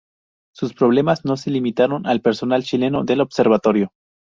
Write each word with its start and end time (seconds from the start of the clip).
Sus 0.55 0.73
problemas 0.73 1.25
no 1.25 1.37
se 1.37 1.51
limitaron 1.51 2.07
al 2.07 2.21
personal 2.23 2.63
chileno 2.63 3.03
del 3.03 3.21
Observatorio. 3.21 3.91